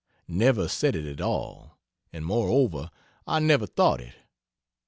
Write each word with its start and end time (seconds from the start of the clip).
Never 0.27 0.67
said 0.67 0.95
it 0.95 1.05
at 1.05 1.21
all, 1.21 1.77
and 2.11 2.25
moreover 2.25 2.89
I 3.27 3.37
never 3.37 3.67
thought 3.67 4.01
it. 4.01 4.15